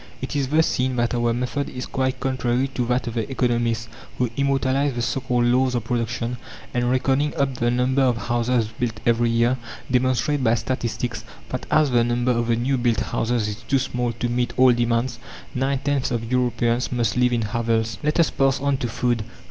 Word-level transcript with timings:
It 0.19 0.35
is 0.35 0.47
thus 0.47 0.65
seen 0.65 0.95
that 0.95 1.13
our 1.13 1.31
method 1.31 1.69
is 1.69 1.85
quite 1.85 2.19
contrary 2.19 2.67
to 2.69 2.87
that 2.87 3.05
of 3.05 3.13
the 3.13 3.29
economists, 3.29 3.87
who 4.17 4.31
immortalize 4.35 4.93
the 4.95 5.01
so 5.03 5.19
called 5.21 5.45
laws 5.45 5.75
of 5.75 5.83
production, 5.83 6.37
and, 6.73 6.89
reckoning 6.89 7.35
up 7.35 7.53
the 7.53 7.69
number 7.69 8.01
of 8.01 8.17
houses 8.17 8.69
built 8.79 8.99
every 9.05 9.29
year, 9.29 9.57
demonstrate 9.91 10.43
by 10.43 10.55
statistics, 10.55 11.23
that 11.49 11.67
as 11.69 11.91
the 11.91 12.03
number 12.03 12.31
of 12.31 12.47
the 12.47 12.55
new 12.55 12.79
built 12.79 13.01
houses 13.01 13.47
is 13.47 13.57
too 13.61 13.77
small 13.77 14.11
to 14.13 14.27
meet 14.27 14.57
all 14.57 14.71
demands, 14.73 15.19
nine 15.53 15.77
tenths 15.77 16.09
of 16.09 16.31
Europeans 16.31 16.91
must 16.91 17.15
live 17.15 17.31
in 17.31 17.43
hovels. 17.43 17.99
Let 18.01 18.19
us 18.19 18.31
pass 18.31 18.59
on 18.59 18.77
to 18.77 18.87
food. 18.87 19.23